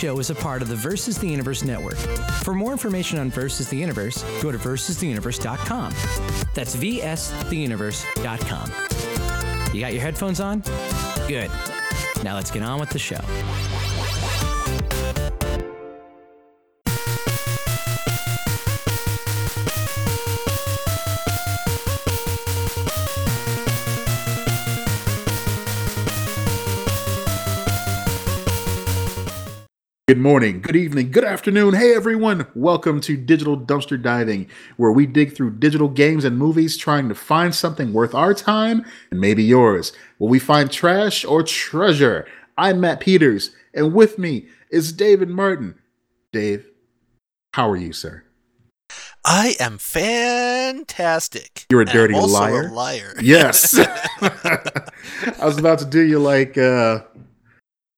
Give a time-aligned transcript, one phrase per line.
[0.00, 1.98] show is a part of the Versus the Universe network.
[2.42, 5.92] For more information on Versus the Universe, go to versustheuniverse.com.
[6.54, 9.74] That's vstheuniverse.com.
[9.74, 10.62] You got your headphones on?
[11.28, 11.50] Good.
[12.24, 13.20] Now let's get on with the show.
[30.10, 31.74] Good morning, good evening, good afternoon.
[31.74, 36.76] Hey everyone, welcome to Digital Dumpster Diving, where we dig through digital games and movies
[36.76, 39.92] trying to find something worth our time and maybe yours.
[40.18, 42.26] Will we find trash or treasure?
[42.58, 45.76] I'm Matt Peters, and with me is David Martin.
[46.32, 46.68] Dave,
[47.52, 48.24] how are you, sir?
[49.24, 51.66] I am fantastic.
[51.70, 52.66] You're a dirty liar.
[52.66, 53.14] A liar.
[53.22, 53.78] Yes.
[54.20, 57.02] I was about to do you like uh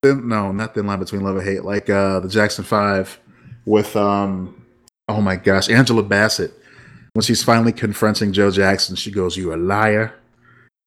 [0.03, 3.19] thin, no, not thin line between love and hate, like uh the Jackson Five
[3.65, 4.63] with um
[5.09, 6.53] oh my gosh, Angela Bassett.
[7.13, 10.13] When she's finally confronting Joe Jackson, she goes, You're a liar,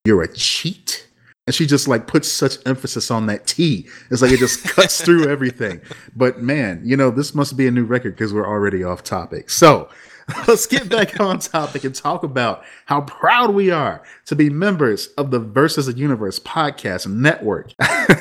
[0.05, 1.07] you're a cheat.
[1.45, 3.87] And she just like puts such emphasis on that T.
[4.11, 5.79] It's like it just cuts through everything.
[6.13, 9.49] But man, you know, this must be a new record because we're already off topic.
[9.49, 9.89] So
[10.47, 15.07] let's get back on topic and talk about how proud we are to be members
[15.17, 17.71] of the Versus the Universe podcast network.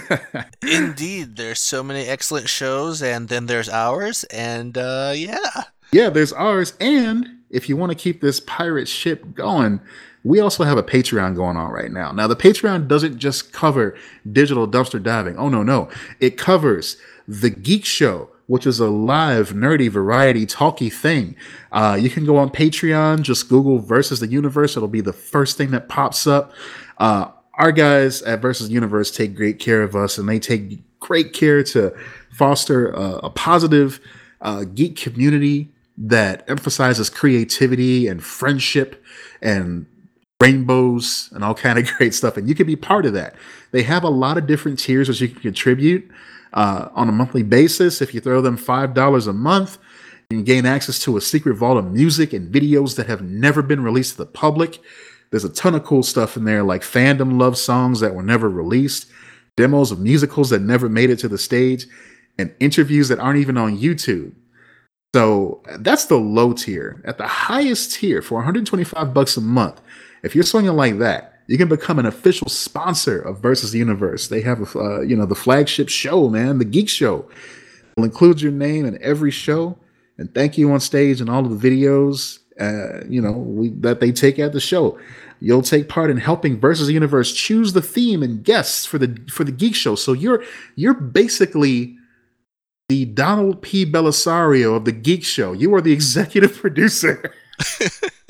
[0.63, 5.65] Indeed, there's so many excellent shows, and then there's ours, and uh, yeah.
[5.91, 6.75] yeah, there's ours.
[6.81, 9.81] And if you want to keep this pirate ship going,
[10.23, 12.13] we also have a Patreon going on right now.
[12.13, 13.97] Now, the Patreon doesn't just cover
[14.31, 15.37] digital dumpster diving.
[15.39, 15.89] Oh, no, no.
[16.21, 16.97] It covers
[17.27, 21.35] The Geek Show, which is a live, nerdy, variety, talky thing.
[21.73, 24.77] Uh, you can go on Patreon, just Google Versus the Universe.
[24.77, 26.53] It'll be the first thing that pops up.
[26.99, 31.33] Uh, our guys at Versus Universe take great care of us, and they take great
[31.33, 31.95] care to
[32.31, 34.01] foster a, a positive
[34.41, 39.03] uh, geek community that emphasizes creativity and friendship
[39.41, 39.87] and
[40.41, 43.35] rainbows and all kind of great stuff and you can be part of that
[43.71, 46.11] they have a lot of different tiers which you can contribute
[46.57, 48.03] uh, on a monthly basis.
[48.03, 49.79] If you throw them five dollars a month
[50.31, 53.63] you can gain access to a secret vault of music and videos that have never
[53.63, 54.81] been released to the public.
[55.31, 58.51] There's a ton of cool stuff in there like fandom love songs that were never
[58.51, 59.09] released
[59.57, 61.87] demos of musicals that never made it to the stage
[62.39, 64.35] and interviews that aren't even on youtube.
[65.15, 67.01] So that's the low tier.
[67.07, 69.81] At the highest tier, for 125 bucks a month,
[70.23, 74.29] if you're swinging like that, you can become an official sponsor of Versus the Universe.
[74.29, 77.29] They have, a, uh, you know, the flagship show, man, the Geek Show.
[77.97, 79.79] will include your name in every show
[80.19, 84.01] and thank you on stage and all of the videos, uh, you know, we, that
[84.01, 84.99] they take at the show.
[85.41, 89.19] You'll take part in helping Versus the Universe choose the theme and guests for the
[89.31, 89.95] for the Geek Show.
[89.95, 90.43] So you're
[90.77, 91.97] you're basically
[92.89, 93.85] the Donald P.
[93.85, 95.53] Bellisario of the Geek Show.
[95.53, 97.35] You are the executive producer.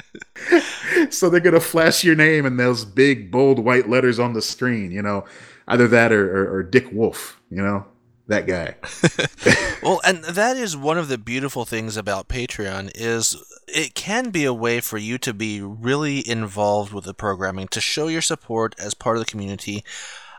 [1.11, 4.91] so they're gonna flash your name in those big bold white letters on the screen.
[4.91, 5.25] You know,
[5.69, 7.41] either that or, or, or Dick Wolf.
[7.51, 7.87] You know,
[8.27, 8.77] that guy.
[9.87, 13.37] Well, and that is one of the beautiful things about Patreon is
[13.69, 17.81] it can be a way for you to be really involved with the programming, to
[17.81, 19.85] show your support as part of the community.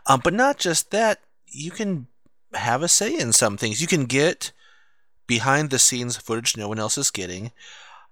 [0.06, 2.08] Um, but not just that, you can
[2.52, 3.80] have a say in some things.
[3.80, 4.52] You can get
[5.26, 7.50] behind the scenes footage no one else is getting.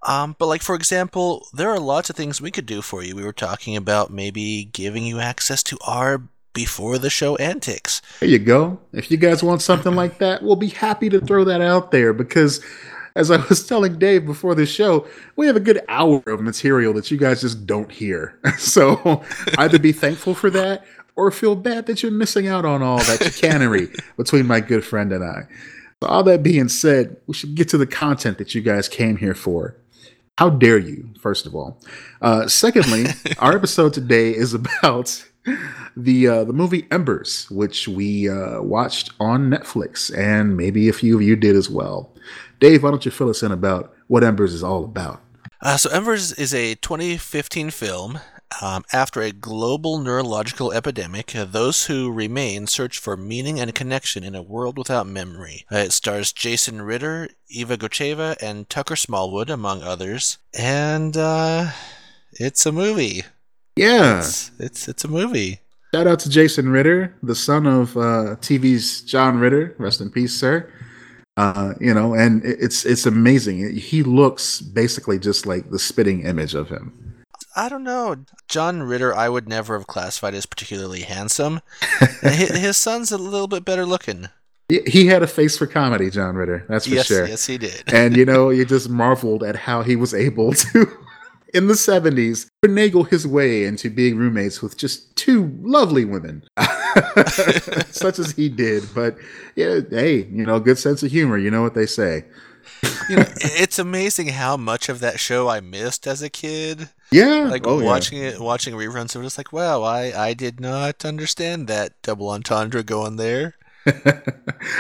[0.07, 3.15] Um, but like for example, there are lots of things we could do for you.
[3.17, 6.23] We were talking about maybe giving you access to our
[6.55, 8.01] before the show antics.
[8.21, 8.81] There you go.
[8.93, 12.13] If you guys want something like that, we'll be happy to throw that out there
[12.13, 12.65] because
[13.17, 15.07] as I was telling Dave before the show,
[15.37, 18.39] we have a good hour of material that you guys just don't hear.
[18.59, 19.23] So
[19.59, 23.23] either be thankful for that or feel bad that you're missing out on all that
[23.23, 25.47] chicanery between my good friend and I.
[26.03, 29.17] So all that being said, we should get to the content that you guys came
[29.17, 29.77] here for.
[30.39, 31.81] How dare you, first of all.
[32.21, 33.07] Uh, secondly,
[33.39, 35.25] our episode today is about
[35.97, 41.17] the uh, the movie Embers, which we uh, watched on Netflix, and maybe a few
[41.17, 42.13] of you did as well.
[42.61, 45.23] Dave, why don't you fill us in about what Embers is all about?
[45.63, 48.21] Uh, so, Embers is a 2015 film.
[48.63, 54.23] Um, after a global neurological epidemic, uh, those who remain search for meaning and connection
[54.23, 55.67] in a world without memory.
[55.71, 60.39] Uh, it stars Jason Ritter, Iva Gocheva, and Tucker Smallwood, among others.
[60.57, 61.73] And uh,
[62.33, 63.25] it's a movie.
[63.77, 65.61] Yeah, It's, it's it's a movie.
[65.95, 69.75] shout out to Jason Ritter, the son of uh, TV's John Ritter.
[69.79, 70.73] Rest in peace, sir.
[71.37, 73.77] Uh, you know, and it's it's amazing.
[73.77, 77.16] He looks basically just like the spitting image of him.
[77.57, 78.17] I don't know.
[78.49, 81.63] John Ritter, I would never have classified as particularly handsome.
[82.21, 84.29] his, his son's a little bit better looking.
[84.69, 86.67] He- had a face for comedy, John Ritter.
[86.69, 87.21] That's for yes, sure.
[87.21, 87.85] yes, yes he did.
[87.93, 90.87] and you know you just marveled at how he was able to
[91.55, 96.43] in the 70s finagle his way into being roommates with just two lovely women
[97.91, 99.17] such as he did but
[99.55, 102.25] yeah hey you know good sense of humor you know what they say
[103.09, 106.91] you know, it's amazing how much of that show I missed as a kid.
[107.11, 107.87] Yeah Like oh, yeah.
[107.87, 111.93] watching it, watching reruns of it, it's like, wow, I, I did not understand that
[112.03, 113.55] double entendre going there.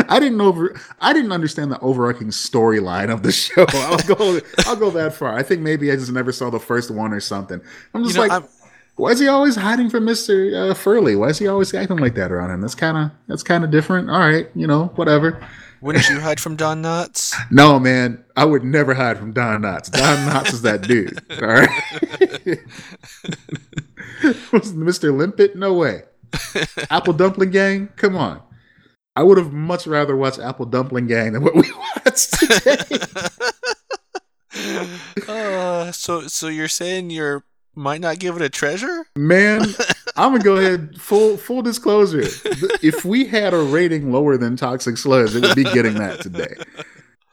[0.08, 3.64] I didn't over I didn't understand the overarching storyline of the show.
[3.69, 5.37] I'll go I'll go that far.
[5.38, 7.61] I think maybe I just never saw the first one or something.
[7.94, 8.49] I'm You just know, like I'm,
[8.96, 11.17] why is he always hiding from Mister uh, Furley?
[11.17, 12.61] Why is he always acting like that around him?
[12.62, 14.11] That's kind of that's kind of different.
[14.11, 15.40] All right, you know, whatever.
[15.81, 17.34] wouldn't you hide from Don Knotts?
[17.50, 19.90] No, man, I would never hide from Don Knotts.
[19.90, 21.20] Don Knotts is that dude.
[21.40, 21.69] All right,
[24.52, 25.56] was Mister Limpet?
[25.56, 26.02] No way.
[26.90, 27.88] Apple Dumpling Gang?
[27.96, 28.42] Come on.
[29.14, 31.70] I would have much rather watched Apple Dumpling Gang than what we
[32.04, 32.98] watched today.
[35.28, 37.44] uh, so, so you're saying you're
[37.76, 39.06] might not give it a treasure?
[39.16, 39.62] Man,
[40.16, 40.98] I'm gonna go ahead.
[40.98, 42.24] Full full disclosure.
[42.82, 46.54] If we had a rating lower than Toxic Sludge, it would be getting that today.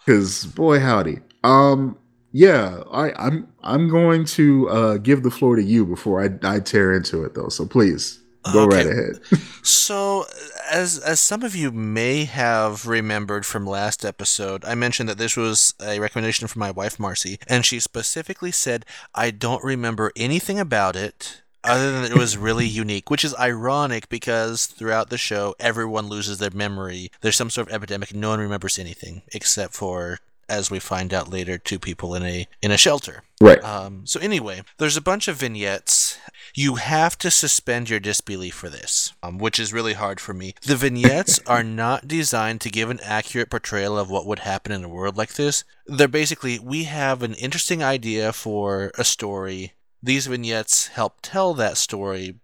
[0.06, 1.19] Because boy, howdy.
[1.45, 1.97] Um,
[2.33, 6.59] yeah, I, I'm I'm going to uh, give the floor to you before I, I
[6.59, 7.47] tear into it, though.
[7.50, 8.19] So please
[8.51, 8.75] go Okay.
[8.75, 9.19] right ahead.
[9.65, 10.25] So,
[10.69, 15.38] as as some of you may have remembered from last episode, I mentioned that this
[15.38, 20.59] was a recommendation from my wife Marcy, and she specifically said, "I don't remember anything
[20.59, 25.56] about it." Other than it was really unique, which is ironic because throughout the show,
[25.62, 27.09] everyone loses their memory.
[27.21, 28.13] There's some sort of epidemic.
[28.13, 30.19] No one remembers anything except for,
[30.50, 33.24] as we find out later, two people in a in a shelter.
[33.42, 33.63] right.
[33.63, 36.18] Um, so anyway, there's a bunch of vignettes.
[36.56, 40.54] You have to suspend your disbelief for this, um, which is really hard for me.
[40.62, 44.84] The vignettes are not designed to give an accurate portrayal of what would happen in
[44.84, 45.63] a world like this.
[45.88, 49.74] They're basically, we have an interesting idea for a story.
[50.01, 52.36] These vignettes help tell that story,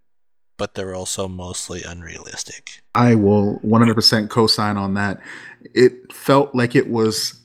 [0.57, 2.81] but they're also mostly unrealistic.
[2.95, 5.19] I will 100% co-sign on that.
[5.73, 7.38] It felt like it was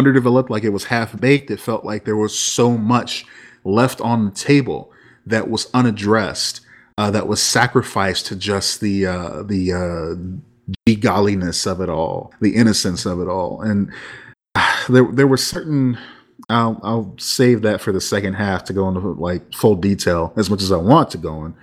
[0.00, 1.50] underdeveloped, like it was half baked.
[1.50, 3.24] It felt like there was so much
[3.64, 4.90] left on the table
[5.26, 6.62] that was unaddressed,
[6.98, 12.56] uh, that was sacrificed to just the uh, the uh, golliness of it all, the
[12.56, 13.92] innocence of it all, and
[14.54, 15.98] uh, there there were certain.
[16.48, 20.50] I'll I'll save that for the second half to go into like full detail as
[20.50, 21.54] much as I want to go in.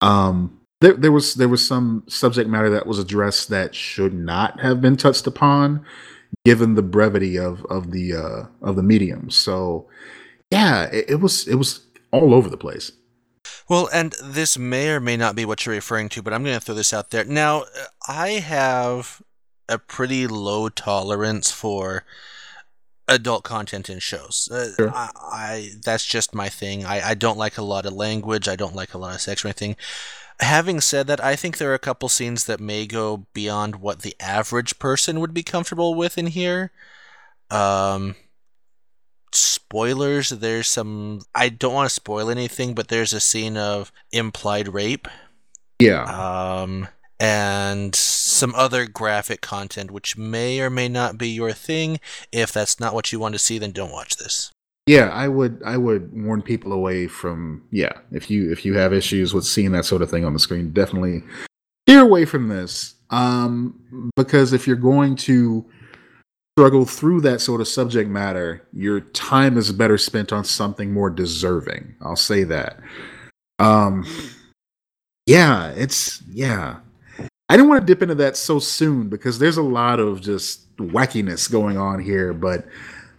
[0.00, 4.60] Um, there there was there was some subject matter that was addressed that should not
[4.60, 5.84] have been touched upon,
[6.44, 9.30] given the brevity of of the uh, of the medium.
[9.30, 9.88] So,
[10.50, 12.92] yeah, it, it was it was all over the place.
[13.68, 16.54] Well, and this may or may not be what you're referring to, but I'm going
[16.54, 17.24] to throw this out there.
[17.24, 17.64] Now,
[18.06, 19.22] I have
[19.68, 22.04] a pretty low tolerance for
[23.08, 24.48] adult content in shows.
[24.50, 24.90] Uh, Sure.
[24.90, 26.84] I, I that's just my thing.
[26.84, 28.48] I, I don't like a lot of language.
[28.48, 29.76] I don't like a lot of sex or anything.
[30.40, 34.02] Having said that, I think there are a couple scenes that may go beyond what
[34.02, 36.72] the average person would be comfortable with in here.
[37.50, 38.16] Um,
[39.32, 40.30] spoilers.
[40.30, 41.20] There's some.
[41.34, 45.08] I don't want to spoil anything, but there's a scene of implied rape.
[45.80, 46.88] Yeah, Um,
[47.18, 52.00] and some other graphic content, which may or may not be your thing.
[52.30, 54.52] If that's not what you want to see, then don't watch this.
[54.86, 55.08] Yeah.
[55.10, 57.92] I would I would warn people away from yeah.
[58.12, 60.72] If you if you have issues with seeing that sort of thing on the screen,
[60.72, 61.22] definitely
[61.86, 62.94] steer away from this.
[63.10, 65.64] Um, because if you're going to
[66.56, 71.10] struggle through that sort of subject matter, your time is better spent on something more
[71.10, 71.94] deserving.
[72.00, 72.78] I'll say that.
[73.58, 74.06] Um,
[75.26, 76.76] yeah, it's yeah.
[77.48, 80.74] I didn't want to dip into that so soon because there's a lot of just
[80.76, 82.66] wackiness going on here, but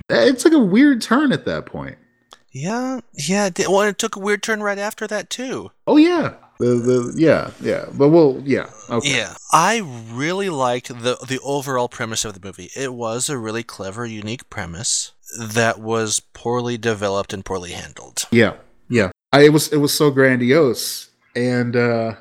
[0.09, 1.97] it took a weird turn at that point.
[2.51, 3.47] Yeah, yeah.
[3.47, 5.71] it Well, it took a weird turn right after that too.
[5.87, 9.79] Oh yeah, the the yeah yeah, but well yeah okay Yeah, I
[10.11, 12.69] really liked the the overall premise of the movie.
[12.75, 18.25] It was a really clever, unique premise that was poorly developed and poorly handled.
[18.31, 18.53] Yeah,
[18.89, 19.11] yeah.
[19.33, 22.15] I, it was it was so grandiose, and uh,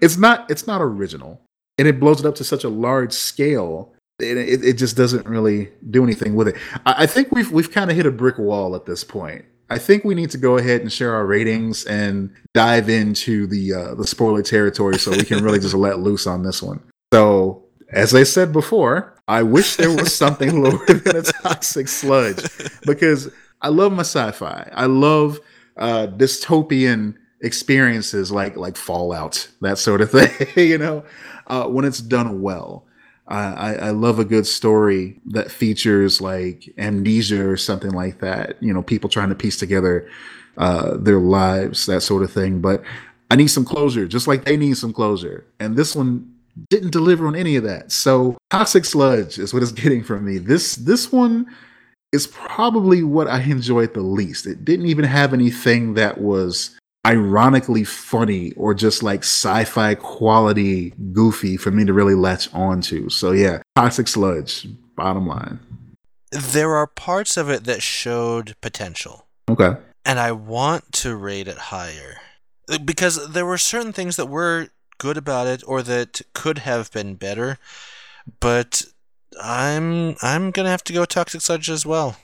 [0.00, 1.40] it's not it's not original,
[1.78, 3.92] and it blows it up to such a large scale.
[4.20, 6.56] It, it, just doesn't really do anything with it.
[6.84, 9.44] I, I think we've we've kind of hit a brick wall at this point.
[9.70, 13.74] I think we need to go ahead and share our ratings and dive into the
[13.74, 16.80] uh, the spoiler territory so we can really just let loose on this one.
[17.12, 22.44] So, as I said before, I wish there was something lower than a toxic sludge
[22.86, 24.68] because I love my sci-fi.
[24.72, 25.38] I love
[25.76, 30.48] uh, dystopian experiences like like Fallout, that sort of thing.
[30.56, 31.04] you know,
[31.46, 32.87] uh, when it's done well.
[33.34, 38.62] I, I love a good story that features like amnesia or something like that.
[38.62, 40.08] You know, people trying to piece together
[40.56, 42.60] uh, their lives, that sort of thing.
[42.60, 42.82] But
[43.30, 45.46] I need some closure, just like they need some closure.
[45.60, 46.34] And this one
[46.70, 47.92] didn't deliver on any of that.
[47.92, 50.38] So Toxic Sludge is what it's getting from me.
[50.38, 51.46] This this one
[52.12, 54.46] is probably what I enjoyed the least.
[54.46, 61.56] It didn't even have anything that was ironically funny or just like sci-fi quality goofy
[61.56, 63.08] for me to really latch onto.
[63.08, 65.60] So yeah, Toxic Sludge, bottom line.
[66.30, 69.26] There are parts of it that showed potential.
[69.48, 69.76] Okay.
[70.04, 72.20] And I want to rate it higher.
[72.84, 77.14] Because there were certain things that were good about it or that could have been
[77.14, 77.58] better,
[78.40, 78.84] but
[79.40, 82.16] I'm I'm gonna have to go Toxic Sludge as well.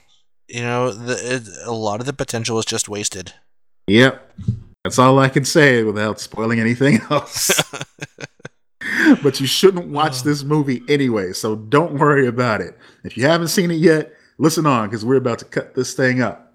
[0.47, 3.33] You know, the, it, a lot of the potential was just wasted.
[3.87, 4.39] Yep,
[4.85, 7.59] that's all I can say without spoiling anything else.
[9.23, 10.23] but you shouldn't watch oh.
[10.23, 12.77] this movie anyway, so don't worry about it.
[13.03, 16.21] If you haven't seen it yet, listen on because we're about to cut this thing
[16.21, 16.53] up.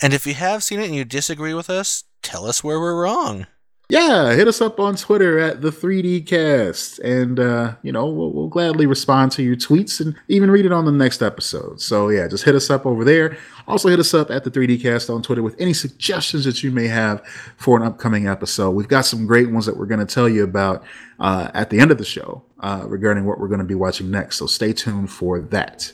[0.00, 3.02] And if you have seen it and you disagree with us, tell us where we're
[3.02, 3.48] wrong
[3.90, 8.32] yeah, hit us up on Twitter at the 3D Cast, and uh, you know we'll,
[8.32, 11.80] we'll, gladly respond to your tweets and even read it on the next episode.
[11.82, 13.36] So yeah, just hit us up over there.
[13.68, 16.70] Also hit us up at the 3D Cast on Twitter with any suggestions that you
[16.70, 17.22] may have
[17.58, 18.70] for an upcoming episode.
[18.70, 20.82] We've got some great ones that we're going to tell you about
[21.20, 24.10] uh, at the end of the show uh, regarding what we're going to be watching
[24.10, 24.38] next.
[24.38, 25.92] So stay tuned for that.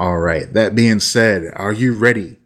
[0.00, 0.52] All right.
[0.52, 2.38] That being said, are you ready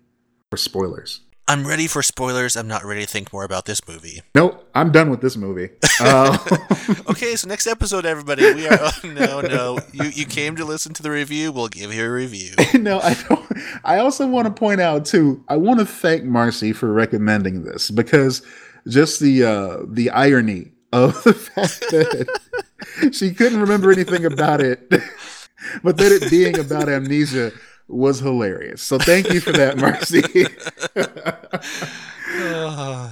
[0.50, 1.23] for spoilers?
[1.46, 2.56] I'm ready for spoilers.
[2.56, 4.22] I'm not ready to think more about this movie.
[4.34, 5.68] Nope, I'm done with this movie.
[6.00, 6.38] Uh,
[7.10, 8.78] okay, so next episode, everybody, we are.
[8.80, 11.52] Oh, no, no, you you came to listen to the review.
[11.52, 12.54] We'll give you a review.
[12.74, 13.58] no, I don't.
[13.84, 15.44] I also want to point out too.
[15.48, 18.40] I want to thank Marcy for recommending this because
[18.88, 22.40] just the uh, the irony of the fact that
[23.12, 24.88] she couldn't remember anything about it,
[25.82, 27.52] but that it being about amnesia
[27.88, 28.82] was hilarious.
[28.82, 30.22] So thank you for that, Marcy.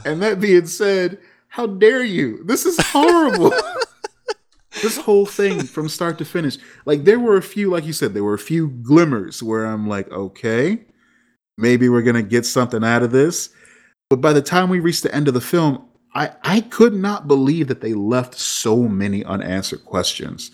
[0.05, 2.43] and that being said, how dare you?
[2.45, 3.53] This is horrible.
[4.83, 6.57] this whole thing from start to finish.
[6.87, 9.87] Like there were a few, like you said, there were a few glimmers where I'm
[9.89, 10.85] like, okay,
[11.59, 13.51] maybe we're gonna get something out of this.
[14.09, 17.29] But by the time we reached the end of the film, I, I could not
[17.29, 20.51] believe that they left so many unanswered questions.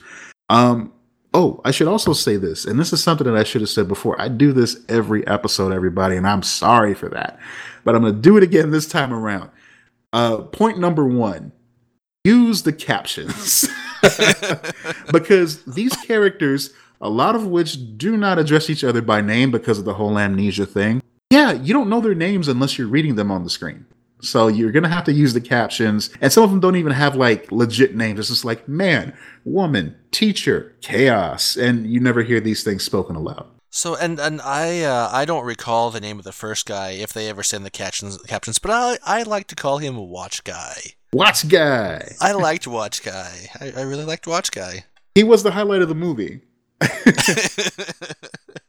[0.48, 0.92] Um,
[1.34, 3.86] Oh, I should also say this, and this is something that I should have said
[3.86, 4.20] before.
[4.20, 7.38] I do this every episode, everybody, and I'm sorry for that.
[7.84, 9.50] But I'm going to do it again this time around.
[10.12, 11.52] Uh, point number one
[12.24, 13.68] use the captions.
[15.12, 19.78] because these characters, a lot of which do not address each other by name because
[19.78, 23.30] of the whole amnesia thing, yeah, you don't know their names unless you're reading them
[23.30, 23.86] on the screen.
[24.20, 27.16] So you're gonna have to use the captions, and some of them don't even have
[27.16, 28.18] like legit names.
[28.18, 33.46] It's just like man, woman, teacher, chaos, and you never hear these things spoken aloud.
[33.70, 37.12] So and and I uh, I don't recall the name of the first guy if
[37.12, 40.76] they ever send the captions captions, but I I like to call him Watch Guy.
[41.12, 42.14] Watch Guy.
[42.20, 43.48] I liked Watch Guy.
[43.60, 44.84] I, I really liked Watch Guy.
[45.14, 46.42] He was the highlight of the movie.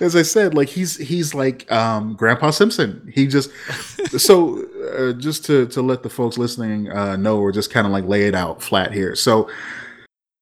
[0.00, 3.10] as I said, like he's he's like um, Grandpa Simpson.
[3.14, 3.50] He just
[4.18, 4.64] so
[4.96, 8.04] uh, just to to let the folks listening uh, know, or just kind of like
[8.04, 9.14] lay it out flat here.
[9.14, 9.48] So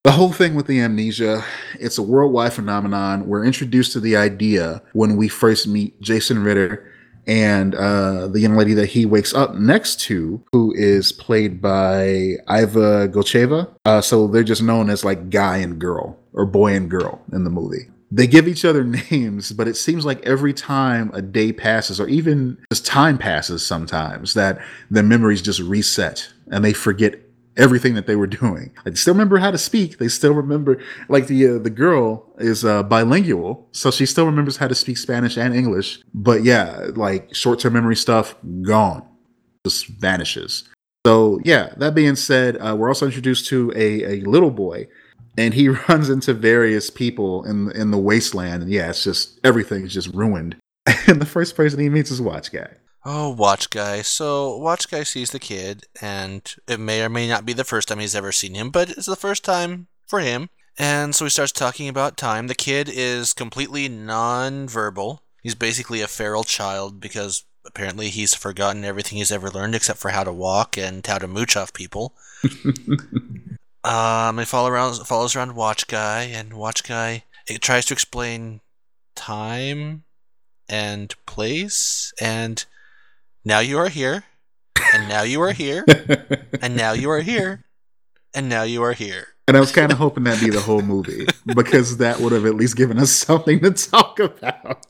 [0.05, 1.45] the whole thing with the amnesia,
[1.79, 3.27] it's a worldwide phenomenon.
[3.27, 6.93] We're introduced to the idea when we first meet Jason Ritter
[7.29, 12.03] and uh, the young lady that he wakes up next to, who is played by
[12.51, 13.73] Iva Gocheva.
[13.85, 17.45] Uh, so they're just known as like guy and girl or boy and girl in
[17.45, 21.53] the movie they give each other names, but it seems like every time a day
[21.53, 27.15] passes, or even just time passes sometimes, that their memories just reset and they forget
[27.57, 28.71] everything that they were doing.
[28.85, 29.99] They still remember how to speak.
[29.99, 30.79] They still remember,
[31.09, 34.99] like the uh, the girl is uh, bilingual, so she still remembers how to speak
[34.99, 36.03] Spanish and English.
[36.13, 39.07] But yeah, like short term memory stuff gone,
[39.65, 40.69] just vanishes.
[41.07, 44.87] So yeah, that being said, uh, we're also introduced to a, a little boy
[45.37, 49.95] and he runs into various people in in the wasteland, and yeah, it's just everything's
[49.95, 50.57] just ruined.
[51.07, 52.69] And the first person he meets is Watch Guy.
[53.05, 54.03] Oh, Watch Guy.
[54.03, 57.89] So Watch Guy sees the kid, and it may or may not be the first
[57.89, 60.49] time he's ever seen him, but it's the first time for him.
[60.79, 62.47] And so he starts talking about time.
[62.47, 65.23] The kid is completely non-verbal.
[65.43, 70.11] He's basically a feral child because apparently he's forgotten everything he's ever learned except for
[70.11, 72.15] how to walk and how to mooch off people.
[73.85, 78.61] Um, it follow around, follows around Watch Guy, and Watch Guy it tries to explain
[79.15, 80.05] time
[80.69, 82.65] and place, and
[83.45, 84.25] now you are here,
[84.95, 85.85] and now you are here,
[86.63, 87.65] and now you are here,
[88.35, 89.29] and now you are here.
[89.49, 92.47] And I was kind of hoping that'd be the whole movie because that would have
[92.47, 94.87] at least given us something to talk about.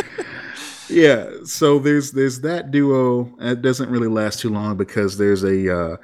[0.88, 3.30] yeah, so there's there's that duo.
[3.38, 5.96] It doesn't really last too long because there's a uh,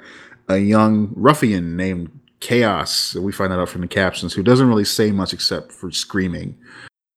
[0.49, 3.15] a young ruffian named Chaos.
[3.15, 6.57] We find that out from the captions, who doesn't really say much except for screaming.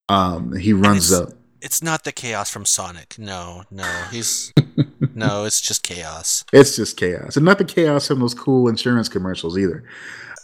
[0.07, 1.33] Um, he runs it's, up.
[1.61, 3.19] It's not the chaos from Sonic.
[3.19, 4.53] No, no, he's
[5.13, 5.43] no.
[5.43, 6.45] It's just chaos.
[6.53, 9.83] It's just chaos, and not the chaos from those cool insurance commercials either.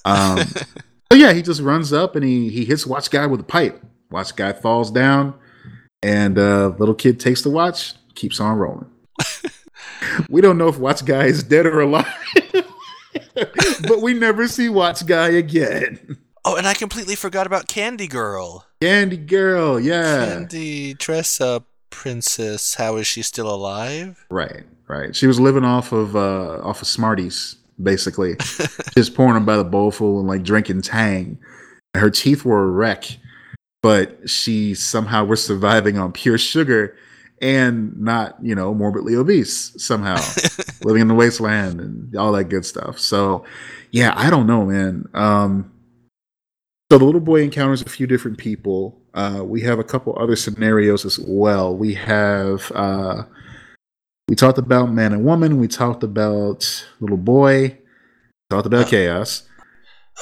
[0.04, 0.40] Um,
[1.10, 3.82] but yeah, he just runs up and he he hits Watch Guy with a pipe.
[4.12, 5.34] Watch Guy falls down,
[6.02, 8.90] and uh, little kid takes the watch, keeps on rolling.
[10.30, 12.08] we don't know if Watch Guy is dead or alive,
[13.88, 16.18] but we never see Watch Guy again.
[16.46, 18.66] Oh, and I completely forgot about Candy Girl.
[18.82, 20.26] Candy Girl, yeah.
[20.26, 22.76] Candy dress up princess.
[22.76, 24.26] How is she still alive?
[24.30, 25.16] Right, right.
[25.16, 28.36] She was living off of uh off of Smarties, basically.
[28.96, 31.40] Just pouring them by the bowlful and like drinking Tang.
[31.96, 33.06] Her teeth were a wreck,
[33.82, 36.98] but she somehow was surviving on pure sugar
[37.44, 40.16] and not, you know, morbidly obese somehow,
[40.84, 42.98] living in the wasteland and all that good stuff.
[42.98, 43.44] So,
[43.92, 45.10] yeah, I don't know, man.
[45.14, 45.70] Um,
[46.90, 49.02] so the little boy encounters a few different people.
[49.14, 51.76] Uh, we have a couple other scenarios as well.
[51.76, 53.24] We have uh,
[54.30, 55.60] we talked about man and woman.
[55.60, 57.78] We talked about little boy.
[58.50, 59.44] Talked about uh, chaos.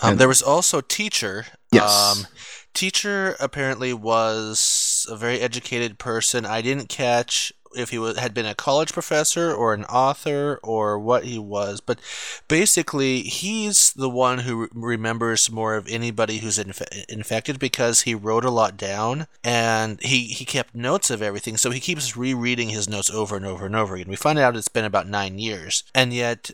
[0.02, 1.46] Um, there was also teacher.
[1.72, 2.18] Yes.
[2.18, 2.28] Um,
[2.74, 4.60] teacher apparently was
[5.06, 6.46] a very educated person.
[6.46, 11.00] I didn't catch if he was, had been a college professor or an author or
[11.00, 12.00] what he was, but
[12.48, 18.16] basically he's the one who re- remembers more of anybody who's inf- infected because he
[18.16, 21.58] wrote a lot down and he he kept notes of everything.
[21.58, 24.10] So he keeps rereading his notes over and over and over again.
[24.10, 26.52] We find out it's been about nine years, and yet.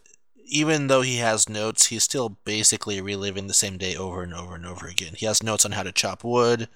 [0.50, 4.56] Even though he has notes, he's still basically reliving the same day over and over
[4.56, 5.12] and over again.
[5.13, 6.70] He has notes on how to chop wood,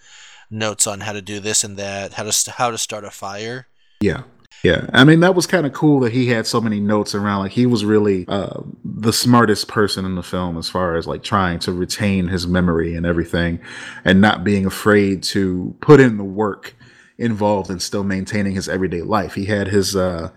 [0.52, 3.68] notes on how to do this and that, how to how to start a fire.
[4.02, 4.24] Yeah.
[4.64, 7.40] Yeah, I mean that was kind of cool that he had so many notes around.
[7.40, 11.24] Like he was really uh, the smartest person in the film as far as like
[11.24, 13.60] trying to retain his memory and everything,
[14.06, 16.76] and not being afraid to put in the work
[17.18, 19.34] involved in still maintaining his everyday life.
[19.34, 20.30] He had his uh,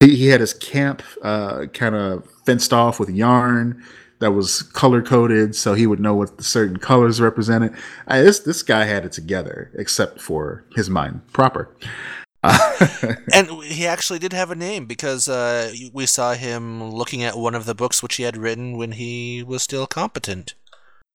[0.00, 3.84] he, he had his camp uh, kind of fenced off with yarn
[4.22, 7.74] that was color coded, so he would know what the certain colors represented.
[8.06, 11.68] I, this this guy had it together, except for his mind proper.
[13.34, 17.56] and he actually did have a name because uh, we saw him looking at one
[17.56, 20.54] of the books which he had written when he was still competent.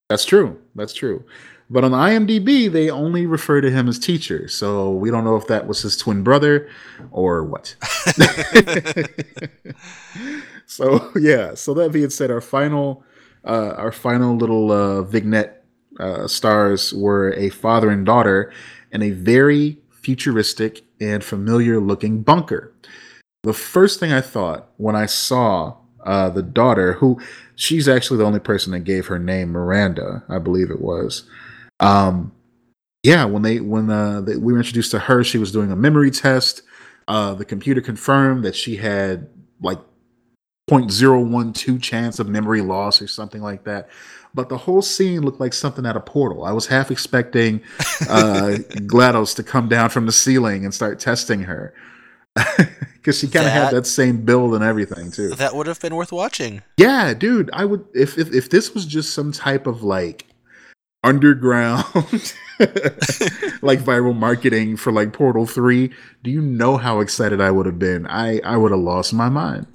[0.10, 0.62] That's true.
[0.76, 1.24] That's true.
[1.70, 5.48] But on IMDb, they only refer to him as teacher, so we don't know if
[5.48, 6.70] that was his twin brother
[7.12, 7.76] or what.
[10.68, 11.56] so yeah.
[11.56, 13.04] So that being said, our final,
[13.44, 15.66] uh, our final little uh, vignette
[16.00, 18.54] uh, stars were a father and daughter
[18.92, 22.74] in a very futuristic and familiar looking bunker.
[23.44, 27.20] The first thing I thought when I saw uh, the daughter, who
[27.56, 31.24] she's actually the only person that gave her name Miranda, I believe it was.
[31.80, 32.32] Um,
[33.04, 35.76] yeah, when they when uh, they, we were introduced to her, she was doing a
[35.76, 36.62] memory test.
[37.08, 39.30] Uh, the computer confirmed that she had
[39.62, 39.80] like
[40.70, 43.90] 0.012 chance of memory loss or something like that
[44.38, 46.46] but the whole scene looked like something out of portal.
[46.46, 47.60] I was half expecting
[48.08, 51.74] uh, GLaDOS to come down from the ceiling and start testing her.
[52.98, 55.30] Because she kind of had that same build and everything too.
[55.30, 56.62] That would have been worth watching.
[56.76, 57.50] Yeah, dude.
[57.54, 60.26] I would if if, if this was just some type of like
[61.06, 61.86] underground
[63.62, 65.90] like viral marketing for like Portal 3,
[66.22, 68.06] do you know how excited I would have been?
[68.08, 69.68] I I would have lost my mind.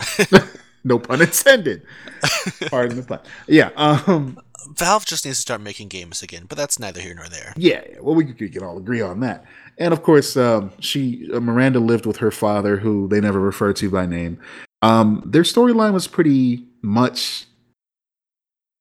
[0.85, 1.83] No pun intended.
[2.71, 3.21] Pardon the pun.
[3.47, 3.71] Yeah.
[3.77, 4.39] Um
[4.77, 7.53] Valve just needs to start making games again, but that's neither here nor there.
[7.57, 7.99] Yeah, yeah.
[8.01, 9.45] well, we could, can all agree on that.
[9.79, 13.75] And of course, um, she uh, Miranda lived with her father, who they never referred
[13.77, 14.39] to by name.
[14.81, 17.47] Um, their storyline was pretty much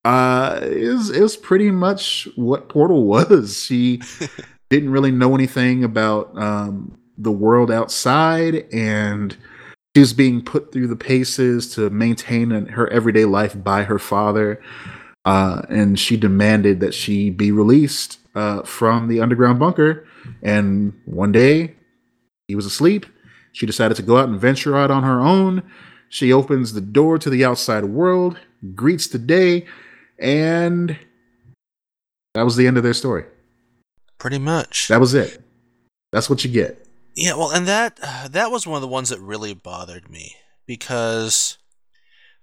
[0.04, 4.02] uh it was, it was pretty much what portal was she
[4.70, 9.38] didn't really know anything about um the world outside and
[9.96, 14.62] she was being put through the paces to maintain her everyday life by her father
[15.26, 20.08] uh, and she demanded that she be released uh, from the underground bunker.
[20.42, 21.76] And one day,
[22.48, 23.06] he was asleep.
[23.52, 25.64] She decided to go out and venture out on her own.
[26.10, 28.38] She opens the door to the outside world,
[28.76, 29.66] greets the day,
[30.20, 30.98] and
[32.34, 33.26] that was the end of their story.
[34.18, 34.88] Pretty much.
[34.88, 35.42] That was it.
[36.12, 36.86] That's what you get.
[37.16, 38.00] Yeah, well, and that
[38.32, 41.58] that was one of the ones that really bothered me because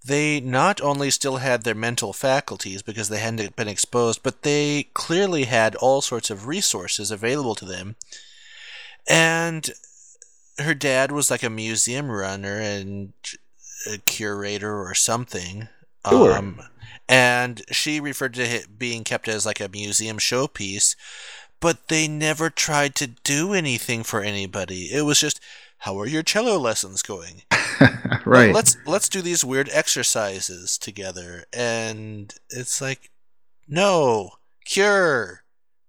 [0.04, 4.88] they not only still had their mental faculties because they hadn't been exposed, but they
[4.94, 7.96] clearly had all sorts of resources available to them.
[9.08, 9.70] And
[10.58, 13.12] her dad was like a museum runner and
[13.90, 15.68] a curator or something.
[16.08, 16.36] Sure.
[16.36, 16.60] Um,
[17.08, 20.94] and she referred to it being kept as like a museum showpiece,
[21.60, 24.92] but they never tried to do anything for anybody.
[24.92, 25.40] It was just,
[25.78, 27.42] how are your cello lessons going?
[28.24, 28.54] right.
[28.54, 33.10] Let's let's do these weird exercises together, and it's like,
[33.68, 34.32] no
[34.64, 35.42] cure.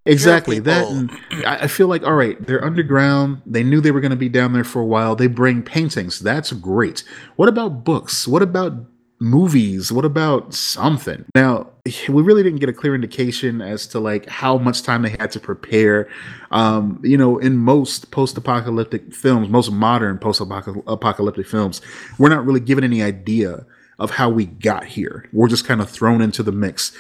[0.05, 0.87] Exactly that.
[0.87, 1.11] And
[1.45, 3.41] I I feel like all right, they're underground.
[3.45, 5.15] They knew they were going to be down there for a while.
[5.15, 6.19] They bring paintings.
[6.19, 7.03] That's great.
[7.35, 8.27] What about books?
[8.27, 8.73] What about
[9.19, 9.91] movies?
[9.91, 11.25] What about something?
[11.35, 11.67] Now,
[12.07, 15.31] we really didn't get a clear indication as to like how much time they had
[15.31, 16.09] to prepare.
[16.51, 21.81] Um, you know, in most post-apocalyptic films, most modern post-apocalyptic films,
[22.17, 23.65] we're not really given any idea
[23.99, 25.29] of how we got here.
[25.33, 26.91] We're just kind of thrown into the mix,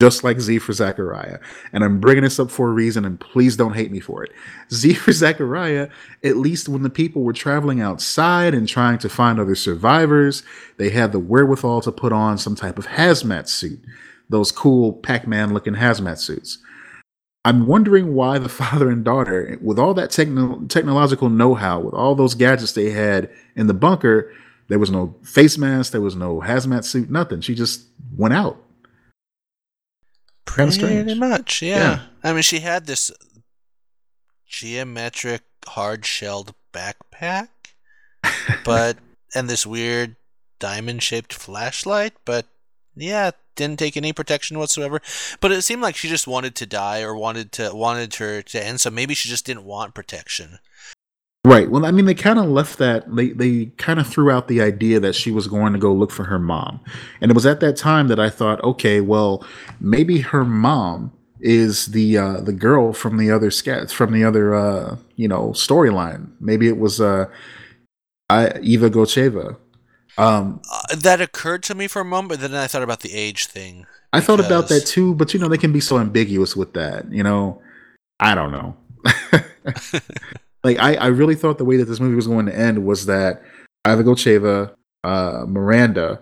[0.00, 1.38] just like Z for Zachariah.
[1.72, 4.32] And I'm bringing this up for a reason, and please don't hate me for it.
[4.72, 5.88] Z for Zachariah,
[6.24, 10.42] at least when the people were traveling outside and trying to find other survivors,
[10.78, 13.80] they had the wherewithal to put on some type of hazmat suit,
[14.28, 16.58] those cool Pac Man looking hazmat suits.
[17.44, 21.94] I'm wondering why the father and daughter, with all that techno- technological know how, with
[21.94, 24.32] all those gadgets they had in the bunker,
[24.68, 27.40] there was no face mask, there was no hazmat suit, nothing.
[27.40, 28.58] She just went out.
[30.44, 31.16] Pretty strange.
[31.16, 31.76] much, yeah.
[31.76, 32.00] Yeah.
[32.22, 33.10] I mean, she had this
[34.46, 37.48] geometric, hard-shelled backpack,
[38.64, 38.96] but
[39.34, 40.16] and this weird
[40.58, 42.46] diamond-shaped flashlight, but
[42.94, 45.00] yeah, didn't take any protection whatsoever.
[45.40, 48.64] But it seemed like she just wanted to die or wanted to wanted her to
[48.64, 50.58] end, so maybe she just didn't want protection.
[51.46, 51.70] Right.
[51.70, 53.04] Well, I mean, they kind of left that.
[53.14, 56.10] They they kind of threw out the idea that she was going to go look
[56.10, 56.80] for her mom,
[57.20, 59.46] and it was at that time that I thought, okay, well,
[59.78, 64.56] maybe her mom is the uh, the girl from the other sketch from the other
[64.56, 66.32] uh, you know storyline.
[66.40, 67.26] Maybe it was uh,
[68.28, 69.56] I, Iva Gocheva.
[70.18, 73.14] Um, Uh, that occurred to me for a moment, but then I thought about the
[73.14, 73.86] age thing.
[74.12, 77.12] I thought about that too, but you know they can be so ambiguous with that.
[77.12, 77.62] You know,
[78.18, 78.76] I don't know.
[80.66, 83.06] like I, I really thought the way that this movie was going to end was
[83.06, 83.40] that
[83.86, 84.74] Iva Gocheva,
[85.04, 86.20] uh, Miranda,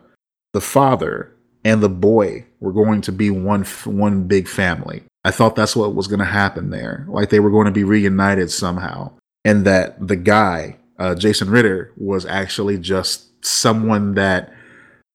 [0.53, 5.03] the father, and the boy were going to be one one big family.
[5.25, 7.07] I thought that's what was going to happen there.
[7.09, 9.13] Like they were going to be reunited somehow,
[9.47, 14.53] and that the guy, uh, Jason Ritter, was actually just someone that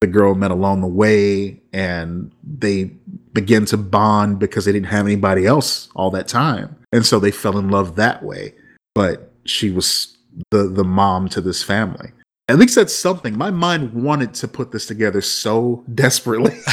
[0.01, 2.85] the girl met along the way and they
[3.33, 7.31] began to bond because they didn't have anybody else all that time and so they
[7.31, 8.53] fell in love that way
[8.99, 10.17] but she was
[10.51, 12.11] the the mom to this family.
[12.49, 13.37] At least that's something.
[13.37, 16.59] My mind wanted to put this together so desperately.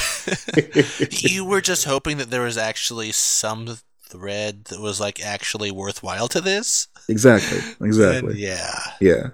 [1.10, 6.26] You were just hoping that there was actually some thread that was like actually worthwhile
[6.28, 6.88] to this.
[7.08, 8.30] exactly exactly.
[8.32, 8.80] And yeah.
[9.00, 9.28] yeah.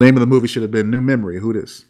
[0.00, 1.40] Name of the movie should have been new memory.
[1.40, 1.84] Who this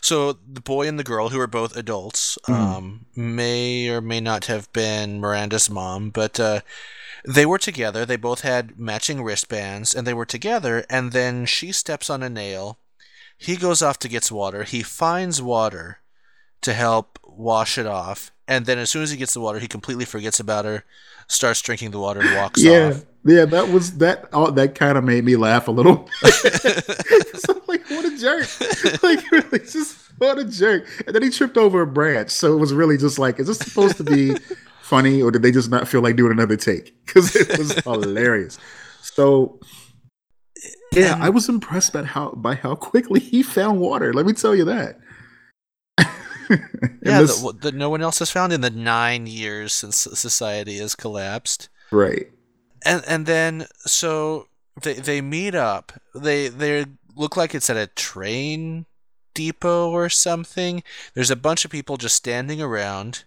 [0.00, 2.54] so the boy and the girl, who are both adults, Mhm.
[2.54, 6.60] um, may or may not have been Miranda's mom, but uh,
[7.26, 8.04] they were together.
[8.04, 10.84] They both had matching wristbands, and they were together.
[10.90, 12.78] And then she steps on a nail.
[13.36, 14.62] He goes off to get water.
[14.64, 15.98] He finds water
[16.62, 19.66] to help wash it off, and then as soon as he gets the water, he
[19.68, 20.84] completely forgets about her,
[21.28, 23.04] starts drinking the water, and walks yeah off.
[23.24, 23.44] yeah Yeah.
[23.46, 28.04] that was that oh, that kind of made me laugh a little I'm like what
[28.04, 32.30] a jerk like really just what a jerk and then he tripped over a branch
[32.30, 34.36] so it was really just like is this supposed to be
[34.84, 38.58] funny or did they just not feel like doing another take because it was hilarious
[39.00, 39.58] so
[40.92, 44.54] yeah i was impressed by how by how quickly he found water let me tell
[44.54, 44.98] you that
[47.02, 50.78] Yeah, this- that, that no one else has found in the nine years since society
[50.78, 51.68] has collapsed.
[51.90, 52.26] right
[52.84, 54.48] And and then so
[54.82, 55.92] they they meet up.
[56.14, 56.84] They they
[57.16, 58.84] look like it's at a train
[59.34, 60.82] depot or something.
[61.14, 63.24] There's a bunch of people just standing around.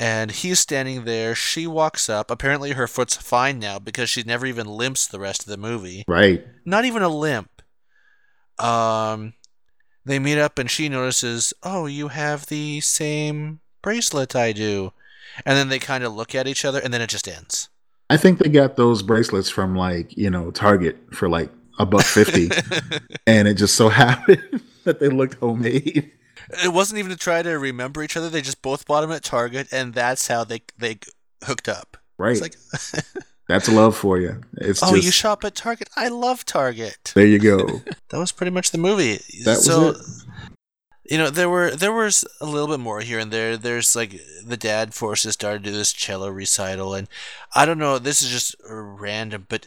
[0.00, 1.34] And he's standing there.
[1.34, 2.30] She walks up.
[2.30, 6.04] Apparently, her foot's fine now because she never even limps the rest of the movie.
[6.06, 7.50] right Not even a limp.
[8.58, 9.34] Um,
[10.04, 14.92] they meet up, and she notices, "Oh, you have the same bracelet I do."
[15.44, 17.68] And then they kind of look at each other, and then it just ends.
[18.10, 22.04] I think they got those bracelets from like, you know, Target for like a buck
[22.04, 22.50] fifty.
[23.26, 26.10] and it just so happened that they looked homemade.
[26.64, 28.30] It wasn't even to try to remember each other.
[28.30, 30.98] They just both bought them at Target, and that's how they they
[31.44, 31.96] hooked up.
[32.16, 32.36] Right.
[32.36, 33.04] It's like
[33.48, 34.42] That's love for you.
[34.58, 35.88] It's oh, just, you shop at Target.
[35.96, 37.12] I love Target.
[37.14, 37.80] there you go.
[38.10, 39.20] That was pretty much the movie.
[39.44, 40.24] That was it.
[41.10, 43.58] You know, there were there was a little bit more here and there.
[43.58, 47.06] There's like the dad forces daughter to do this cello recital, and
[47.54, 47.98] I don't know.
[47.98, 49.66] This is just random, but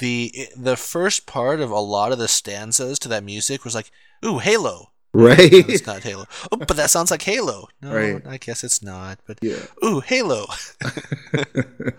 [0.00, 3.90] the the first part of a lot of the stanzas to that music was like,
[4.24, 5.52] "Ooh, Halo." Right?
[5.52, 6.26] No, it's not Halo.
[6.52, 7.68] Oh, but that sounds like Halo.
[7.80, 8.26] No, Right.
[8.26, 9.18] I guess it's not.
[9.26, 9.64] But yeah.
[9.84, 10.46] ooh, Halo.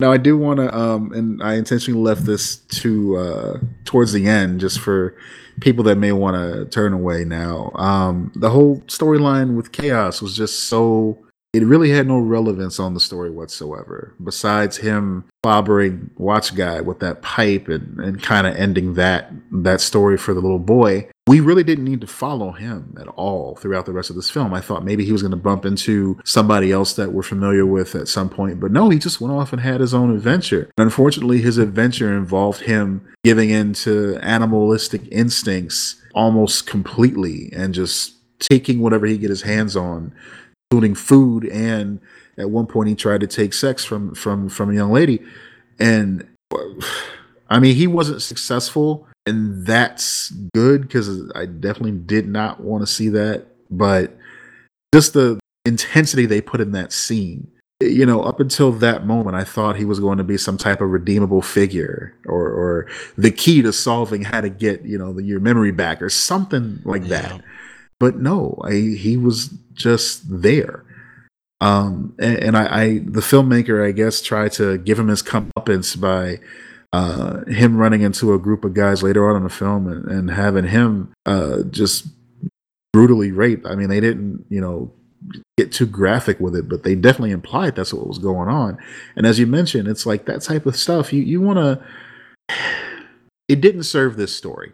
[0.00, 4.26] Now I do want to, um, and I intentionally left this to uh, towards the
[4.26, 5.16] end, just for
[5.60, 7.70] people that may want to turn away now.
[7.76, 11.18] Um, the whole storyline with chaos was just so.
[11.52, 16.98] It really had no relevance on the story whatsoever, besides him bobbering Watch Guy with
[16.98, 21.08] that pipe and, and kind of ending that that story for the little boy.
[21.26, 24.52] We really didn't need to follow him at all throughout the rest of this film.
[24.52, 27.94] I thought maybe he was going to bump into somebody else that we're familiar with
[27.94, 30.70] at some point, but no, he just went off and had his own adventure.
[30.76, 38.16] And unfortunately, his adventure involved him giving in to animalistic instincts almost completely and just
[38.38, 40.12] taking whatever he get his hands on,
[40.70, 42.00] including food and
[42.36, 45.20] at one point he tried to take sex from from from a young lady
[45.78, 46.26] and
[47.48, 52.86] I mean, he wasn't successful, and that's good because I definitely did not want to
[52.86, 53.46] see that.
[53.70, 54.16] But
[54.94, 57.48] just the intensity they put in that scene,
[57.80, 60.80] you know, up until that moment, I thought he was going to be some type
[60.80, 65.22] of redeemable figure or, or the key to solving how to get, you know, the,
[65.22, 67.22] your memory back or something like Yeah.
[67.22, 67.44] that.
[67.98, 70.84] But no, I, he was just there.
[71.60, 75.98] Um, and, and I, I, the filmmaker, I guess, tried to give him his comeuppance
[75.98, 76.40] by
[76.94, 80.30] uh, him running into a group of guys later on in the film and, and
[80.30, 82.06] having him uh, just
[82.92, 83.66] brutally raped.
[83.66, 84.92] I mean, they didn't, you know,
[85.56, 88.78] get too graphic with it, but they definitely implied that's what was going on.
[89.16, 91.12] And as you mentioned, it's like that type of stuff.
[91.12, 91.84] You you want to.
[93.46, 94.72] It didn't serve this story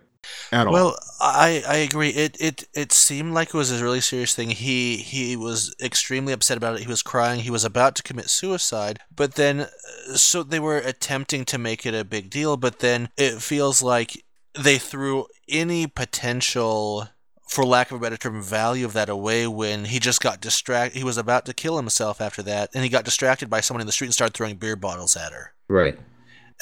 [0.53, 0.73] at all.
[0.73, 2.11] Well, I I agree.
[2.11, 4.51] It it it seemed like it was a really serious thing.
[4.51, 6.83] He he was extremely upset about it.
[6.83, 7.40] He was crying.
[7.40, 8.99] He was about to commit suicide.
[9.14, 12.57] But then, uh, so they were attempting to make it a big deal.
[12.57, 14.25] But then it feels like
[14.59, 17.09] they threw any potential,
[17.49, 20.99] for lack of a better term, value of that away when he just got distracted.
[20.99, 23.87] He was about to kill himself after that, and he got distracted by someone in
[23.87, 25.53] the street and started throwing beer bottles at her.
[25.69, 25.99] right.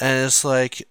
[0.01, 0.87] And it's like,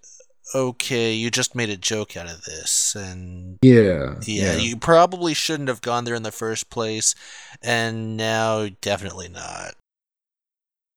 [0.53, 4.15] okay, you just made a joke out of this, and Yeah.
[4.25, 7.15] yeah, you probably shouldn't have gone there in the first place,
[7.61, 9.75] and now definitely not.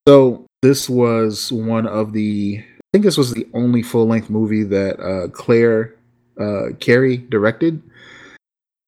[0.09, 2.59] So this was one of the.
[2.61, 5.95] I think this was the only full length movie that uh, Claire
[6.38, 7.83] uh, Carré directed.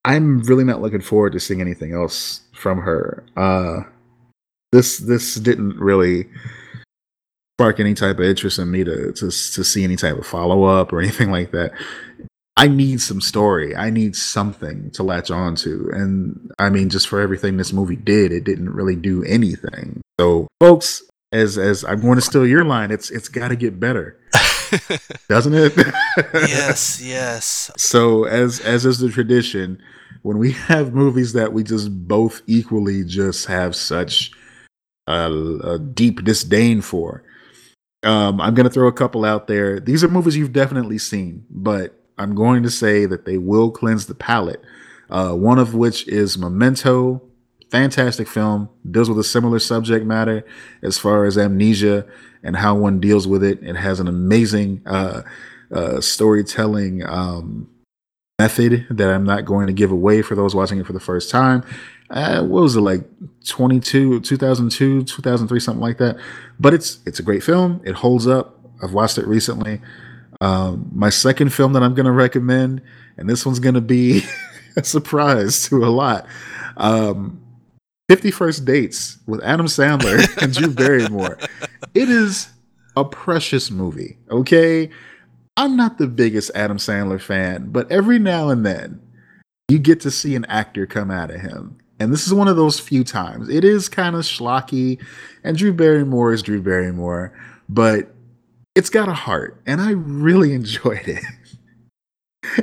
[0.03, 3.23] I'm really not looking forward to seeing anything else from her.
[3.35, 3.81] Uh,
[4.71, 6.27] this this didn't really
[7.55, 10.63] spark any type of interest in me to to, to see any type of follow
[10.63, 11.71] up or anything like that.
[12.57, 13.75] I need some story.
[13.75, 15.89] I need something to latch on to.
[15.91, 20.01] And I mean, just for everything this movie did, it didn't really do anything.
[20.21, 23.79] So, folks, as as I'm going to steal your line, it's it's got to get
[23.79, 24.17] better,
[25.29, 25.73] doesn't it?
[26.33, 27.71] yes, yes.
[27.77, 29.81] So, as as is the tradition,
[30.21, 34.31] when we have movies that we just both equally just have such
[35.07, 35.31] a,
[35.63, 37.23] a deep disdain for,
[38.05, 39.79] um, I'm going to throw a couple out there.
[39.79, 44.05] These are movies you've definitely seen, but I'm going to say that they will cleanse
[44.05, 44.61] the palate.
[45.09, 47.21] Uh, one of which is Memento.
[47.71, 48.69] Fantastic film.
[48.89, 50.45] Deals with a similar subject matter
[50.81, 52.05] as far as amnesia
[52.43, 53.61] and how one deals with it.
[53.63, 55.23] It has an amazing uh,
[55.71, 57.69] uh, storytelling um,
[58.39, 61.29] method that I'm not going to give away for those watching it for the first
[61.29, 61.63] time.
[62.09, 63.03] Uh, what was it like
[63.45, 66.17] 22 2002 2003 something like that?
[66.59, 67.81] But it's it's a great film.
[67.83, 68.59] It holds up.
[68.83, 69.81] I've watched it recently.
[70.41, 72.81] Um, my second film that i'm going to recommend
[73.17, 74.23] and this one's going to be
[74.75, 76.27] a surprise to a lot
[76.77, 77.41] um,
[78.09, 81.37] 50 first dates with adam sandler and drew barrymore.
[81.93, 82.49] It is
[82.97, 84.89] a precious movie okay?
[85.55, 89.01] I'm not the biggest adam sandler fan but every now and then
[89.69, 92.55] you get to see an actor come out of him and this is one of
[92.55, 93.49] those few times.
[93.49, 95.03] It is kind of schlocky,
[95.43, 97.37] and Drew Barrymore is Drew Barrymore,
[97.69, 98.11] but
[98.75, 101.23] it's got a heart, and I really enjoyed it.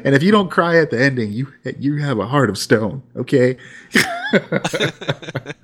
[0.04, 3.02] and if you don't cry at the ending, you you have a heart of stone.
[3.16, 3.56] Okay.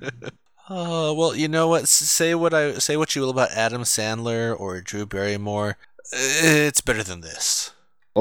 [0.71, 1.87] Oh well, you know what?
[1.87, 5.77] Say what I say what you will about Adam Sandler or Drew Barrymore.
[6.13, 7.71] It's better than this.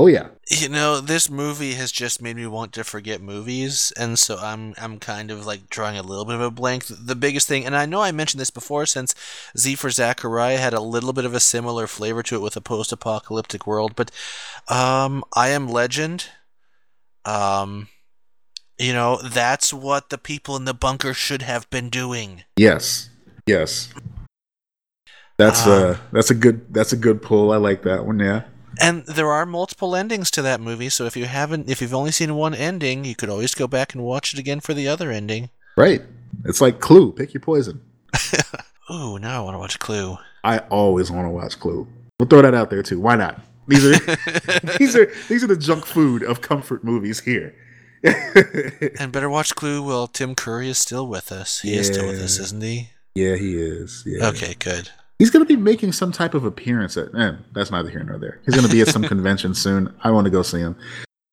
[0.01, 0.29] Oh yeah.
[0.49, 4.73] You know, this movie has just made me want to forget movies, and so I'm
[4.79, 6.85] I'm kind of like drawing a little bit of a blank.
[6.87, 9.13] The biggest thing, and I know I mentioned this before, since
[9.57, 12.61] Z for Zachariah had a little bit of a similar flavor to it with a
[12.61, 14.13] post-apocalyptic world, but
[14.69, 16.27] um, I Am Legend,
[17.25, 17.89] um,
[18.79, 22.45] you know, that's what the people in the bunker should have been doing.
[22.57, 23.11] Yes.
[23.49, 23.93] Yes.
[25.39, 27.51] That's Um, uh that's a good that's a good pull.
[27.51, 28.45] I like that one, yeah.
[28.81, 32.13] And there are multiple endings to that movie, so if you haven't, if you've only
[32.13, 35.11] seen one ending, you could always go back and watch it again for the other
[35.11, 35.51] ending.
[35.77, 36.03] Right.
[36.45, 37.81] It's like Clue, pick your poison.
[38.91, 40.17] Ooh, now I want to watch Clue.
[40.45, 41.87] I always want to watch Clue.
[42.19, 43.01] We'll throw that out there too.
[43.01, 43.41] Why not?
[43.67, 43.99] These are
[44.79, 47.55] these are these are the junk food of comfort movies here.
[49.01, 51.61] And better watch Clue while Tim Curry is still with us.
[51.61, 52.91] He is still with us, isn't he?
[53.15, 54.05] yeah, he is.
[54.07, 54.29] Yeah.
[54.29, 54.91] Okay, good.
[55.19, 57.13] He's going to be making some type of appearance at.
[57.15, 58.41] Eh, that's neither here nor there.
[58.45, 59.93] He's going to be at some convention soon.
[60.05, 60.77] I want to go see him.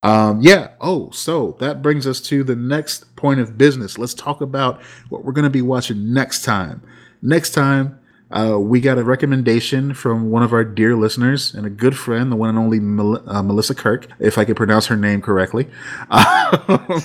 [0.01, 0.69] Um, yeah.
[0.81, 3.97] Oh, so that brings us to the next point of business.
[3.97, 6.81] Let's talk about what we're going to be watching next time.
[7.21, 7.99] Next time,
[8.35, 12.29] uh, we got a recommendation from one of our dear listeners and a good friend,
[12.31, 15.67] the one and only Mel- uh, Melissa Kirk, if I could pronounce her name correctly.
[16.09, 17.01] Um,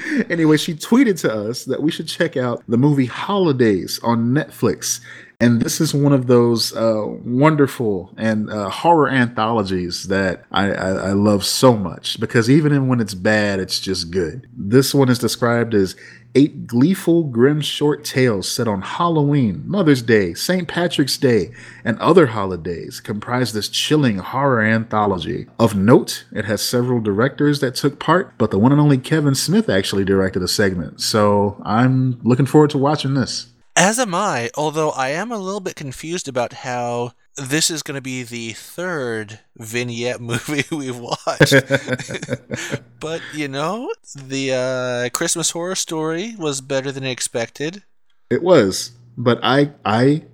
[0.30, 5.00] anyway, she tweeted to us that we should check out the movie Holidays on Netflix.
[5.42, 10.90] And this is one of those uh, wonderful and uh, horror anthologies that I, I,
[10.90, 14.46] I love so much because even when it's bad, it's just good.
[14.54, 15.96] This one is described as
[16.34, 20.68] eight gleeful, grim short tales set on Halloween, Mother's Day, St.
[20.68, 21.52] Patrick's Day,
[21.84, 25.46] and other holidays comprise this chilling horror anthology.
[25.58, 29.34] Of note, it has several directors that took part, but the one and only Kevin
[29.34, 31.00] Smith actually directed a segment.
[31.00, 33.48] So I'm looking forward to watching this.
[33.76, 37.94] As am I, although I am a little bit confused about how this is going
[37.96, 41.54] to be the third vignette movie we've watched.
[43.00, 47.82] but, you know, the uh, Christmas Horror Story was better than expected.
[48.30, 50.24] It was, but I, I,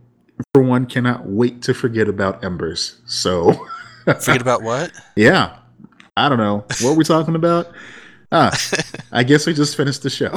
[0.52, 3.00] for one, cannot wait to forget about Embers.
[3.06, 3.66] So,
[4.04, 4.92] Forget about what?
[5.16, 5.56] yeah,
[6.16, 7.72] I don't know what we're talking about.
[8.30, 8.56] Ah,
[9.12, 10.30] I guess we just finished the show.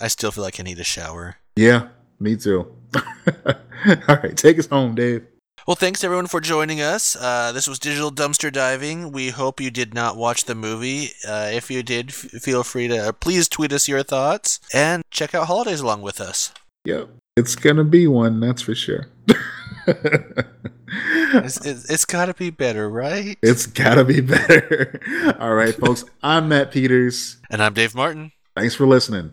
[0.00, 1.36] Uh, I still feel like I need a shower.
[1.56, 2.74] yeah, me too.
[2.96, 5.24] All right, take us home, Dave.
[5.66, 7.14] Well, thanks everyone for joining us.
[7.16, 9.12] Uh, this was Digital Dumpster Diving.
[9.12, 11.10] We hope you did not watch the movie.
[11.26, 15.34] Uh, if you did, f- feel free to please tweet us your thoughts and check
[15.34, 16.52] out Holidays along with us.
[16.86, 19.06] Yep, it's gonna be one, that's for sure.
[21.32, 23.38] It's, it's, it's got to be better, right?
[23.42, 25.00] it's gotta be better.
[25.38, 26.04] All right, folks.
[26.22, 27.36] I'm Matt Peters.
[27.48, 28.32] And I'm Dave Martin.
[28.56, 29.32] Thanks for listening.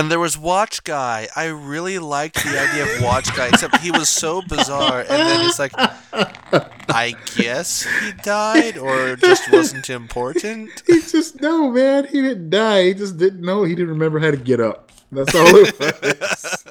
[0.00, 1.28] And there was Watch Guy.
[1.36, 5.00] I really liked the idea of Watch Guy, except he was so bizarre.
[5.00, 10.70] And then it's like, I guess he died or just wasn't important.
[10.86, 12.06] He just no man.
[12.06, 12.84] He didn't die.
[12.84, 13.64] He just didn't know.
[13.64, 14.90] He didn't remember how to get up.
[15.12, 16.64] That's all it was.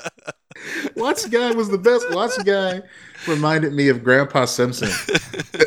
[0.96, 2.10] Watch guy was the best.
[2.10, 2.82] Watch guy
[3.28, 4.89] reminded me of Grandpa Simpson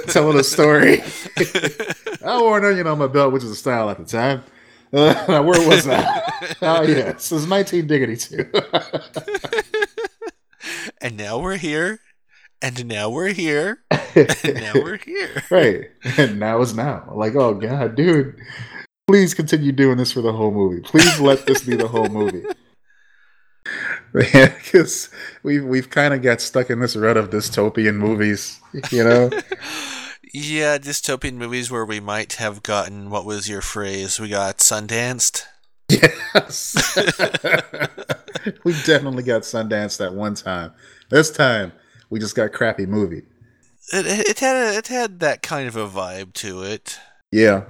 [0.09, 1.01] telling a story.
[2.27, 4.42] I wore an onion on my belt, which was a style at the time.
[4.92, 6.57] Where was that?
[6.61, 7.87] Oh yes, it was 19
[11.00, 12.00] And now we're here.
[12.61, 13.78] And now we're here.
[13.90, 15.42] And now we're here.
[15.50, 17.11] right, and now is now.
[17.14, 18.38] Like, oh god, dude,
[19.07, 20.83] please continue doing this for the whole movie.
[20.83, 22.44] Please let this be the whole movie.
[24.14, 25.09] Yeah, because
[25.42, 29.31] we've we've kind of got stuck in this rut of dystopian movies, you know.
[30.35, 34.18] Yeah, dystopian movies where we might have gotten what was your phrase?
[34.18, 35.47] We got Sundanced.
[35.90, 36.97] yes,
[38.64, 40.73] we definitely got Sundanced that one time.
[41.11, 41.73] This time,
[42.09, 43.24] we just got crappy movie.
[43.93, 46.99] It, it, had a, it had that kind of a vibe to it.
[47.30, 47.64] Yeah,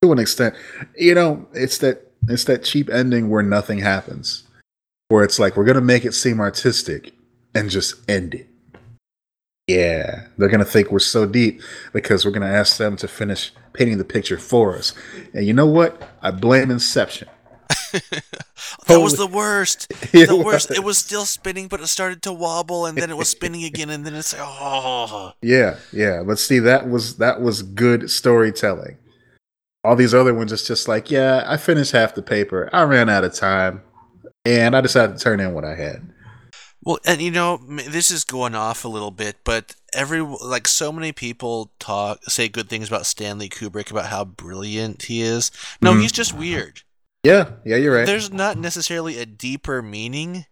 [0.00, 0.54] to an extent,
[0.96, 4.44] you know, it's that it's that cheap ending where nothing happens,
[5.08, 7.12] where it's like we're gonna make it seem artistic
[7.54, 8.49] and just end it.
[9.76, 11.62] Yeah, they're gonna think we're so deep
[11.92, 14.92] because we're gonna ask them to finish painting the picture for us.
[15.32, 16.02] And you know what?
[16.22, 17.28] I blame Inception.
[17.92, 19.86] that was the worst.
[20.12, 20.70] It The worst.
[20.70, 20.78] was.
[20.78, 23.90] It was still spinning, but it started to wobble, and then it was spinning again,
[23.90, 25.32] and then it's like, oh.
[25.42, 26.22] Yeah, yeah.
[26.24, 28.96] But see, that was that was good storytelling.
[29.84, 32.68] All these other ones, it's just like, yeah, I finished half the paper.
[32.72, 33.82] I ran out of time,
[34.44, 36.12] and I decided to turn in what I had.
[36.82, 40.90] Well, and you know, this is going off a little bit, but every like so
[40.90, 45.50] many people talk say good things about Stanley Kubrick about how brilliant he is.
[45.82, 46.02] No, Mhm.
[46.02, 46.82] he's just weird.
[47.22, 48.06] Yeah, yeah, you're right.
[48.06, 50.46] There's not necessarily a deeper meaning.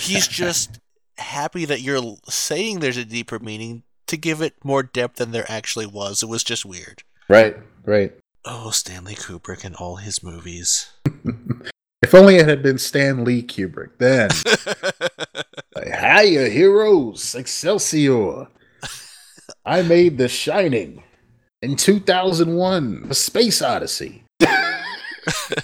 [0.00, 0.78] He's just
[1.18, 5.44] happy that you're saying there's a deeper meaning to give it more depth than there
[5.50, 6.22] actually was.
[6.22, 7.02] It was just weird.
[7.28, 8.14] right, right.
[8.46, 10.88] Oh, Stanley Kubrick and all his movies.
[12.02, 14.30] If only it had been Stan Lee Kubrick, then.
[15.74, 18.46] like, Hiya, heroes, Excelsior.
[19.64, 21.02] I made The Shining
[21.60, 24.22] in 2001, A Space Odyssey.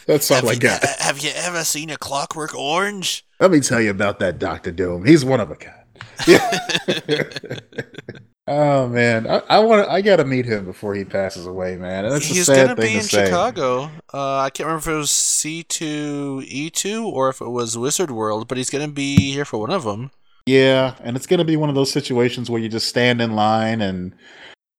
[0.07, 0.85] That's all I you, got.
[0.99, 3.25] have you ever seen a Clockwork Orange?
[3.39, 5.05] Let me tell you about that Doctor Doom.
[5.05, 5.81] He's one of a kind.
[8.47, 9.89] Oh man, I, I want.
[9.89, 12.05] I got to meet him before he passes away, man.
[12.05, 13.25] And that's He's a sad gonna thing be to in say.
[13.27, 13.91] Chicago.
[14.13, 17.77] Uh, I can't remember if it was C two E two or if it was
[17.79, 20.11] Wizard World, but he's gonna be here for one of them.
[20.47, 23.81] Yeah, and it's gonna be one of those situations where you just stand in line
[23.81, 24.15] and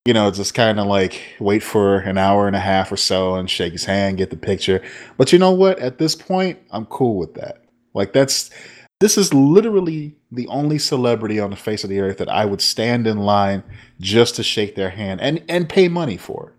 [0.06, 3.36] you know just kind of like wait for an hour and a half or so
[3.36, 4.82] and shake his hand, get the picture.
[5.18, 5.80] But you know what?
[5.80, 7.64] At this point, I'm cool with that.
[7.96, 8.52] Like that's
[9.00, 12.62] this is literally the only celebrity on the face of the earth that I would
[12.62, 13.64] stand in line
[14.00, 16.54] just to shake their hand and and pay money for.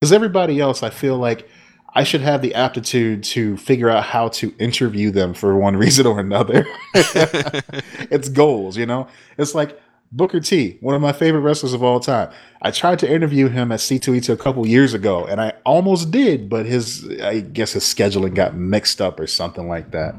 [0.00, 1.48] Because everybody else, I feel like
[1.94, 6.06] I should have the aptitude to figure out how to interview them for one reason
[6.06, 6.66] or another.
[6.94, 9.06] it's goals, you know?
[9.38, 9.78] It's like
[10.10, 12.30] Booker T, one of my favorite wrestlers of all time.
[12.60, 16.48] I tried to interview him at C2E2 a couple years ago, and I almost did,
[16.48, 20.14] but his, I guess his scheduling got mixed up or something like that.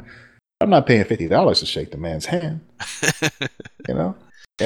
[0.63, 2.61] I'm not paying $50 to shake the man's hand,
[3.87, 4.15] you know?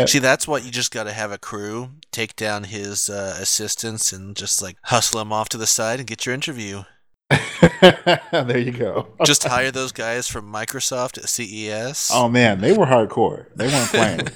[0.05, 4.11] See, that's what you just got to have a crew take down his uh, assistants
[4.11, 6.83] and just like hustle him off to the side and get your interview.
[8.31, 9.07] there you go.
[9.25, 12.11] Just hire those guys from Microsoft at CES.
[12.13, 13.47] Oh man, they were hardcore.
[13.55, 14.27] They weren't playing.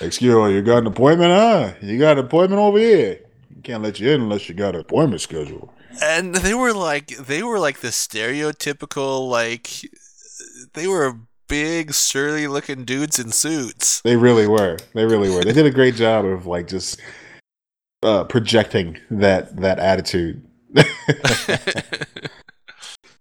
[0.00, 1.74] Excuse me, you got an appointment, huh?
[1.82, 3.20] You got an appointment over here.
[3.54, 5.70] You can't let you in unless you got an appointment scheduled.
[6.02, 9.88] and they were like they were like the stereotypical like
[10.74, 11.18] they were
[11.48, 14.00] big surly looking dudes in suits.
[14.02, 14.76] They really were.
[14.94, 15.42] They really were.
[15.44, 17.00] They did a great job of like just
[18.02, 20.46] uh, projecting that that attitude.